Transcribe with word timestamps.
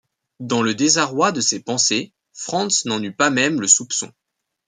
Dans 0.39 0.63
le 0.63 0.73
désarroi 0.73 1.31
de 1.31 1.41
ses 1.41 1.59
pensées, 1.59 2.11
Franz 2.33 2.87
n’en 2.89 3.03
eut 3.03 3.15
pas 3.15 3.29
même 3.29 3.61
le 3.61 3.67
soupçon. 3.67 4.11